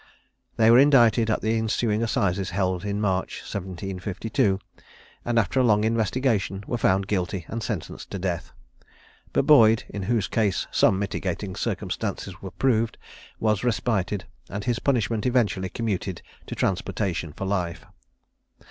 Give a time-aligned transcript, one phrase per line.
[0.55, 4.57] They were indicted at the ensuing assizes held in March, 1752,
[5.23, 8.51] and after a long investigation, were found guilty and sentenced to death;
[9.31, 12.97] but Boyd, in whose case some mitigating circumstances were proved,
[13.39, 17.85] was respited, and his punishment eventually commuted to transportation for life.